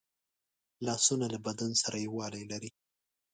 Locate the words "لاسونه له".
0.85-1.39